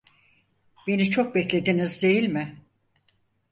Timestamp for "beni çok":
0.87-1.35